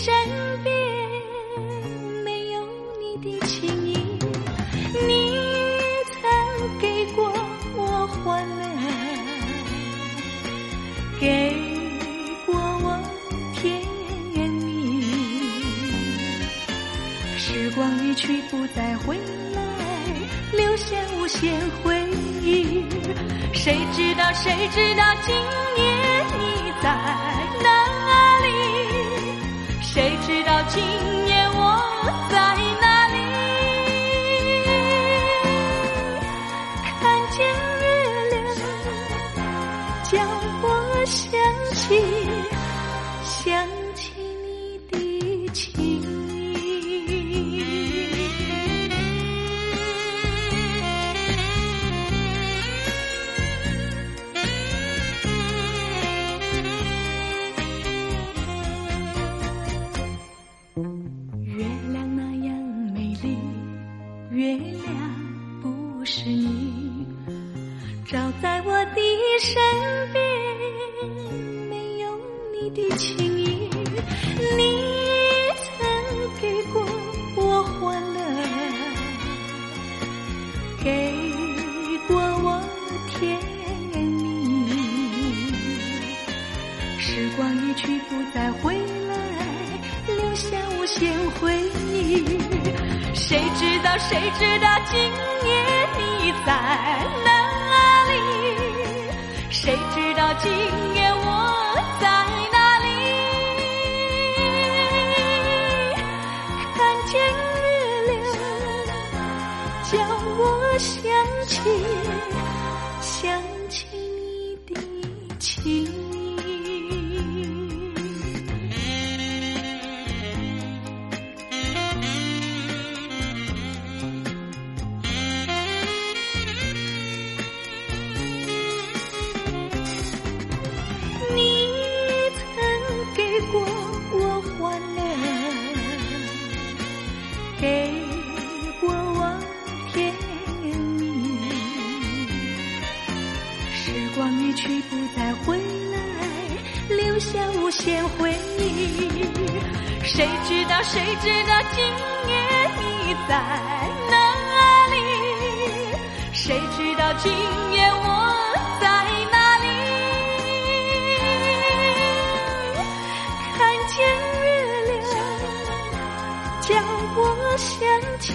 [0.00, 0.51] 什？
[45.52, 46.11] 情。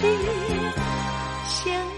[0.00, 0.08] 心
[1.44, 1.97] 相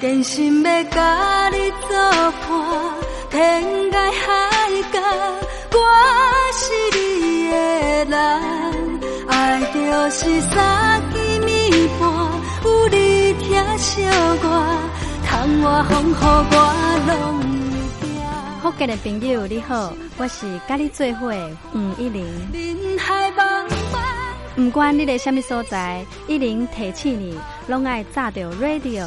[0.00, 1.98] 真心要甲你作
[2.46, 2.50] 伴，
[3.30, 4.28] 天涯海
[4.92, 5.00] 角，
[5.72, 5.78] 我
[6.52, 6.62] 是
[6.96, 7.56] 你的
[8.04, 8.16] 人。
[10.10, 12.08] 是三更暝半，
[12.64, 14.00] 有你听小
[14.36, 14.64] 歌，
[15.26, 16.56] 窗外风雨我
[17.06, 17.12] 拢
[18.00, 18.62] 会惊。
[18.62, 21.30] 福建的朋友你好，我是甲你做伙
[21.74, 22.24] 吴一玲。
[22.54, 23.98] 人海茫茫。
[24.56, 29.06] 不管你在什么所在，一玲提醒你，拢爱炸着 radio，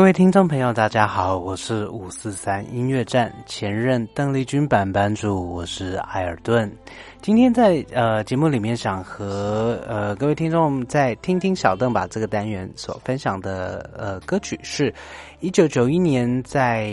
[0.00, 6.72] 各位听众朋友，大家好，我是五四三音乐站前任邓丽君版班主，我是艾尔顿。
[7.20, 14.92] 今天在呃节目里面，想和呃各位听众在听听小邓把这个单元所分享的呃歌曲，是
[15.40, 16.90] 一九九一年在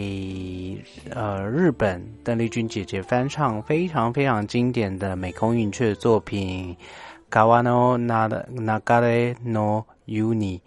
[1.09, 6.75] 呃日本邓丽君姐姐翻唱非常非常经典的美空云雀作品
[7.33, 10.59] 《Kawano Nagare no Uni》。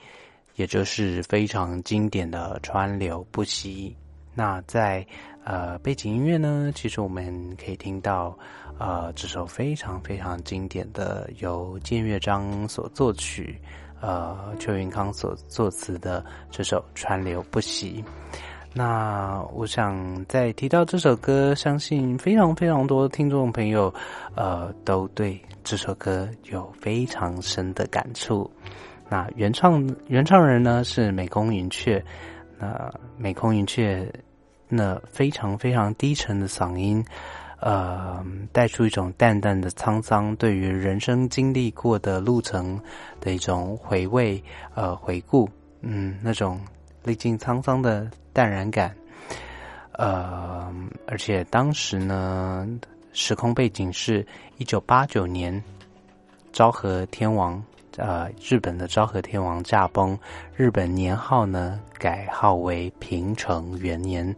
[0.56, 3.96] 也就是非常经典的川流不息。
[4.34, 5.04] 那在
[5.44, 8.36] 呃背景音乐呢，其实我们可以听到
[8.78, 13.60] 呃这首非常非常经典的由建乐章所作曲，
[14.00, 18.04] 呃邱云康所作词的这首川流不息。
[18.72, 23.92] 那我想在提到这首歌，相信非常非常多听众朋友
[24.36, 28.48] 呃都对这首歌有非常深的感触。
[29.10, 32.00] 那原唱原唱人呢是美空云雀，
[32.56, 32.88] 那
[33.18, 34.08] 美空云雀
[34.68, 37.04] 那非常非常低沉的嗓音，
[37.58, 42.80] 呃，带出一种淡淡的沧桑，对于人生经历过的路程
[43.20, 44.40] 的一种回味，
[44.76, 45.50] 呃，回顾，
[45.80, 46.60] 嗯，那种
[47.02, 48.94] 历经沧桑的淡然感，
[49.90, 50.72] 呃，
[51.08, 52.64] 而且当时呢，
[53.12, 54.24] 时空背景是
[54.58, 55.60] 一九八九年，
[56.52, 57.60] 昭和天王。
[58.00, 60.18] 呃，日本的昭和天王驾崩，
[60.56, 64.34] 日本年号呢改号为平成元年。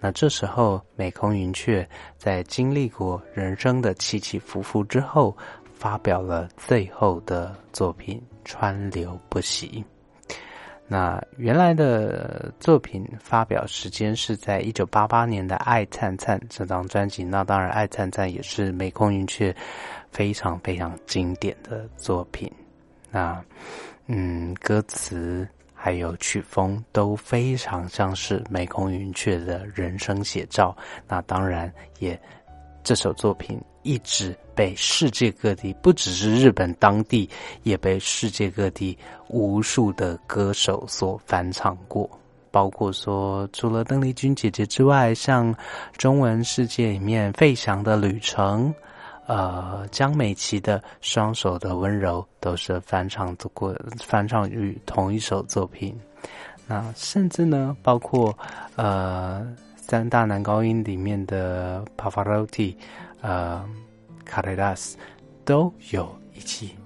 [0.00, 5.34] 那这时候，美空云雀在经历过人生的起起伏伏之后，
[5.72, 9.84] 发表了最后的作品《川流不息》。
[10.86, 17.24] 那原来的作品发表时间是在一九八八年的《爱灿灿》这张专辑。
[17.24, 19.54] 那当然，《爱灿灿》也是美空云雀
[20.10, 22.52] 非常非常经典的作品。
[23.14, 23.40] 那，
[24.08, 30.76] 嗯，歌词还有曲风都非常像是美空云雀的人生写照。
[31.06, 32.20] 那当然，也
[32.82, 37.30] 这首作品一直被世界各地，不只是日本当地，
[37.62, 38.98] 也被世界各地
[39.28, 42.10] 无数的歌手所翻唱过。
[42.50, 45.54] 包括说，除了邓丽君姐姐之外，像
[45.96, 48.74] 中文世界里面费翔的旅程。
[49.26, 55.98] 呃，江美琪的《双手的温柔》都是翻唱过翻唱于同一首作品。
[56.66, 58.36] 那甚至呢，包括
[58.76, 62.74] 呃三大男高音里面的 Pavarotti、
[63.22, 63.64] 呃
[64.26, 64.96] c a r r a s
[65.44, 66.76] 都有一起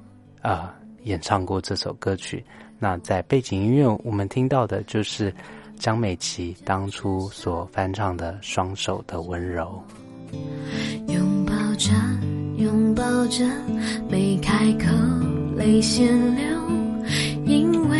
[0.42, 0.74] 啊
[1.04, 2.44] 演唱过这首歌曲。
[2.78, 5.34] 那在背景音乐，我们听到的就是
[5.76, 9.82] 江美琪当初所翻唱的《双手的温柔》。
[11.12, 12.27] 拥抱着。
[13.28, 13.44] 着，
[14.08, 14.86] 没开口，
[15.56, 16.44] 泪先流，
[17.44, 17.98] 因为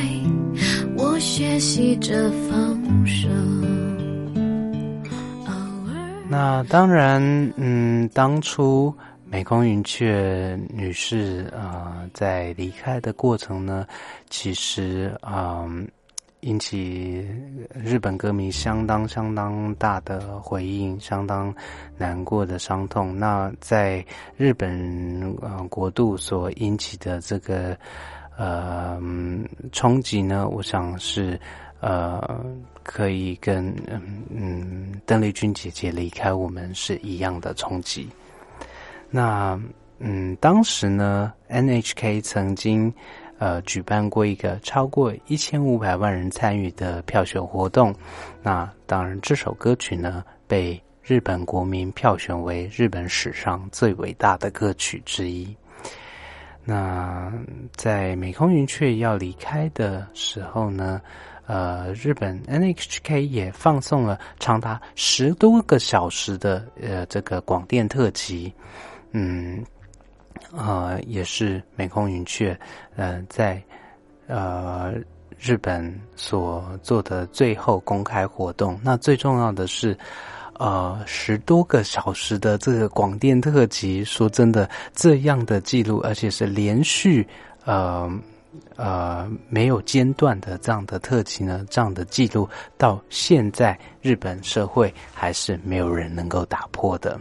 [0.96, 3.28] 我学习着放手。
[6.28, 7.22] 那当然，
[7.56, 13.86] 嗯，当初美空云雀女士啊，在离开的过程呢，
[14.28, 15.66] 其实啊。
[16.42, 17.26] 引起
[17.74, 21.52] 日本歌迷相当相当大的回应，相当
[21.96, 23.18] 难过的伤痛。
[23.18, 24.04] 那在
[24.36, 27.76] 日本呃国度所引起的这个
[28.36, 29.00] 呃
[29.72, 31.38] 冲击呢，我想是
[31.80, 32.44] 呃
[32.84, 38.08] 可以跟嗯嗯邓丽君姐姐离开我们是一样的冲击。
[39.10, 39.60] 那
[39.98, 42.94] 嗯当时呢，NHK 曾经。
[43.38, 47.94] 呃，举办过一个超过一千五百万人参与的票选活动。
[48.42, 55.56] 那当然，这首歌曲呢，被日本国民票选为日本史上最伟大的歌曲之一。
[56.64, 57.32] 那
[57.76, 61.00] 在美空云雀要离开的时候呢，
[61.46, 68.52] 呃，日本 NHK 也放送了长达十多个小时的呃这个广电特辑，
[69.12, 69.64] 嗯。
[70.56, 72.58] 呃，也是美空云雀，
[72.96, 73.62] 呃，在
[74.26, 74.94] 呃
[75.38, 78.78] 日本所做的最后公开活动。
[78.82, 79.96] 那最重要的是，
[80.54, 84.02] 呃，十多个小时的这个广电特辑。
[84.02, 87.26] 说真的，这样的记录，而且是连续
[87.64, 88.10] 呃
[88.76, 97.20] 呃没有间断的这样的特辑呢，这样的记录到现在日本社会还是没有人能够打破的。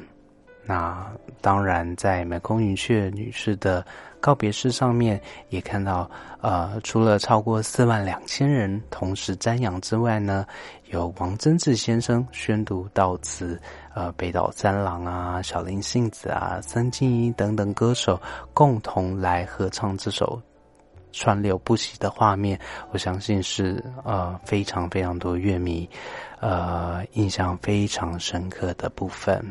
[0.67, 3.85] 那当然，在美空云雀女士的
[4.19, 6.09] 告别式上面，也看到，
[6.41, 10.45] 呃，除了超过四万两千人同时瞻仰之外呢，
[10.87, 13.57] 有王贞治先生宣读悼词，
[13.95, 18.21] 呃，北岛三郎啊、小林幸子啊、森静一等等歌手
[18.53, 20.41] 共同来合唱这首
[21.13, 22.59] 川流不息的画面，
[22.91, 25.89] 我相信是呃非常非常多乐迷
[26.41, 29.41] 呃印象非常深刻的部分。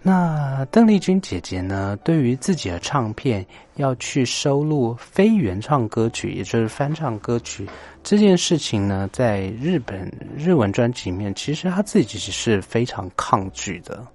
[0.00, 1.98] 那邓丽君姐姐呢？
[2.04, 3.44] 对于自己的唱片
[3.76, 7.66] 要去收录非原创歌曲，也就是翻唱歌曲
[8.02, 14.06] 这件事情呢，在日本日文专辑里面，其实她自己是非常抗拒的。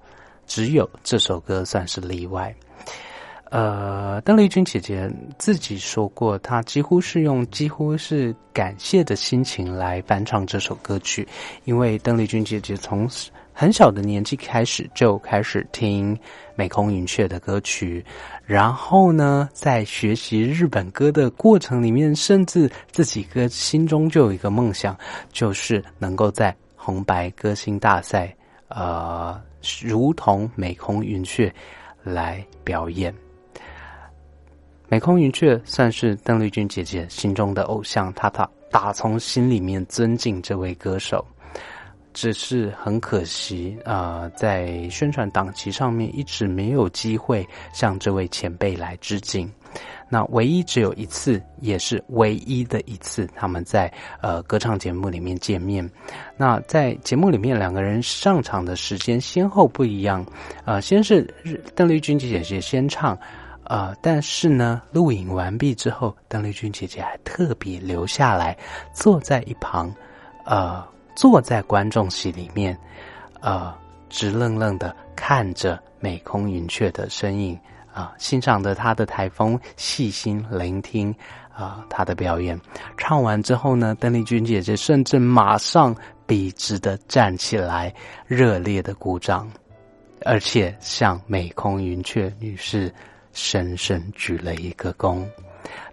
[0.48, 2.54] 只有这首歌算是例外。
[3.52, 11.28] 呃，邓丽君姐姐自己说过，她几乎是用几乎是感谢的心情来翻唱这首歌曲，
[11.66, 13.08] 因为邓丽君姐姐从
[13.54, 16.18] 很小的年纪开始就开始听
[16.56, 18.04] 美空云雀的歌曲，
[18.46, 24.98] 然后呢，在学习日本歌的过程里面，甚至自己歌心中就有一个梦想，
[25.32, 28.36] 就是能够在红白歌星大赛，
[28.70, 29.40] 呃，
[29.82, 31.54] 如同美空云雀
[32.04, 33.14] 来表演。
[34.90, 41.26] 美空云雀算是邓丽君姐姐心中的偶像，她她打从心里面尊敬这位歌手，
[42.14, 49.52] 只是很可惜啊，在宣传档期上面一直没有机会向这位前辈来致敬。
[50.08, 55.90] 那唯一只有一次，也是唯一的一次，他们在呃歌唱节目里面见面。
[56.38, 60.24] 那在节目里面，两个人上场的时间先后不一样，
[60.66, 61.24] 呃，先是
[61.74, 63.18] 邓丽君姐姐先唱。
[63.66, 68.56] 呃，但是呢，录影完毕之后，邓丽君姐姐还特别留下来，
[68.94, 69.90] 坐在一旁，
[70.46, 72.78] 呃，坐在观众席里面，
[73.42, 73.74] 呃，
[74.10, 77.60] 直愣愣的看着美空云雀的身影，
[77.94, 81.14] 啊，欣赏着他的台风，细心聆听
[81.54, 82.60] 啊他的表演。
[82.98, 85.96] 唱完之后呢，邓丽君姐姐甚至马上
[86.26, 87.94] 笔直的站起来，
[88.28, 89.50] 热烈的鼓掌，
[90.26, 92.94] 而且向美空云雀女士。
[93.36, 95.26] 深深鞠了一个躬。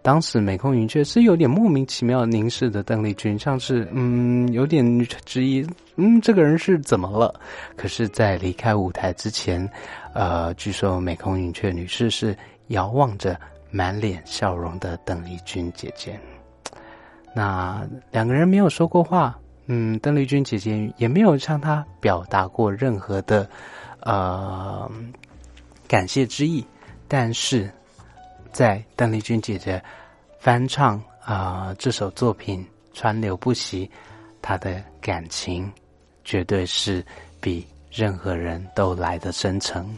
[0.03, 4.85] 当时美空云雀是有点莫名其妙凝视着邓丽君，像是嗯有点
[5.25, 5.67] 质疑，
[5.97, 7.35] 嗯这个人是怎么了？
[7.77, 9.69] 可是，在离开舞台之前，
[10.15, 12.37] 呃，据说美空云雀女士是
[12.69, 13.39] 遥望着
[13.71, 16.19] 满脸笑容的邓丽君姐姐。
[17.35, 23.49] 那两个人没有说过话，嗯，邓丽君姐姐也没有向她表达过任何的
[24.01, 24.91] 呃
[25.87, 26.67] 感谢之意。
[27.07, 27.71] 但是，
[28.53, 29.83] 在邓丽君姐姐
[30.39, 32.65] 翻唱啊这首作品
[32.97, 33.87] 《川流不息》，
[34.43, 35.71] 她的感情
[36.25, 37.05] 绝对是
[37.41, 39.97] 比任何人都来的真诚。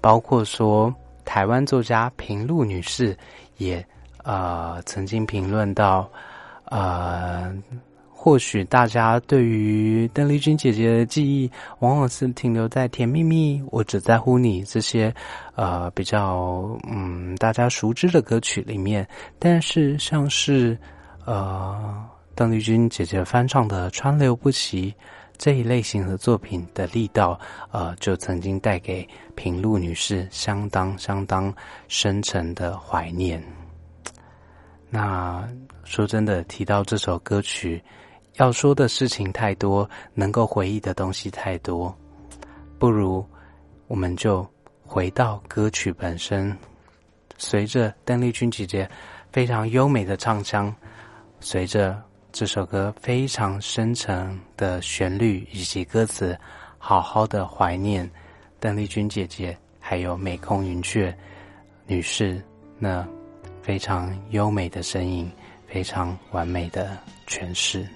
[0.00, 3.16] 包括说，台湾作家平路女士
[3.56, 3.84] 也
[4.22, 6.10] 呃曾经评论到，
[6.66, 7.54] 呃。
[8.24, 15.14] 或许大家对于邓丽君姐姐的记忆，往往是停留在《甜蜜蜜》《我只在乎你》这些，
[15.56, 19.06] 呃，比较嗯大家熟知的歌曲里面。
[19.38, 20.74] 但是，像是
[21.26, 22.02] 呃
[22.34, 24.90] 邓丽君姐姐翻唱的《川流不息》
[25.36, 27.38] 这一类型的作品的力道，
[27.72, 31.54] 呃，就曾经带给平路女士相当相当
[31.88, 33.44] 深沉的怀念。
[34.88, 35.46] 那
[35.84, 37.84] 说真的，提到这首歌曲。
[38.36, 41.96] 要说的事情太多，能够回忆的东西太多，
[42.78, 43.24] 不如
[43.86, 44.44] 我们就
[44.84, 46.56] 回到歌曲本身。
[47.38, 48.88] 随着邓丽君姐姐
[49.32, 50.74] 非常优美的唱腔，
[51.38, 56.36] 随着这首歌非常深沉的旋律以及歌词，
[56.76, 58.08] 好好的怀念
[58.58, 61.16] 邓丽君姐姐，还有美空云雀
[61.86, 62.42] 女士
[62.78, 63.06] 那
[63.62, 65.30] 非常优美的声音，
[65.68, 66.96] 非常完美的
[67.28, 67.86] 诠释。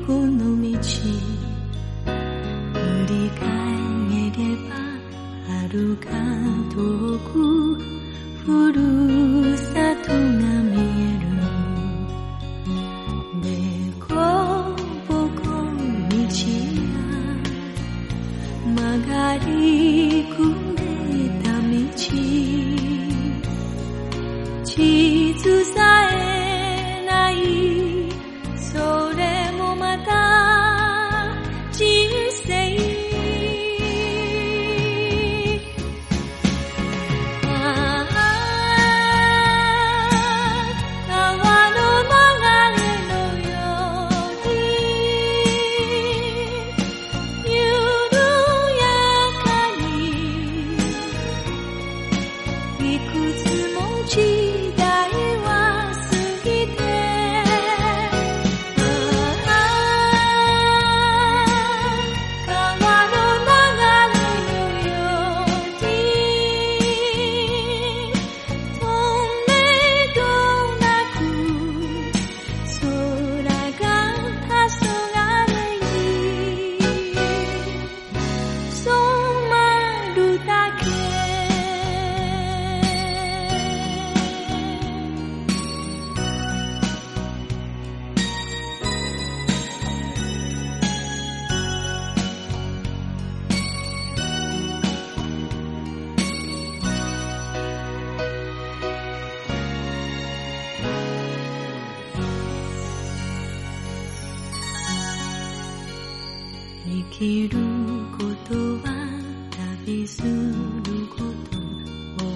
[0.00, 0.21] aku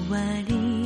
[0.08, 0.85] 万里。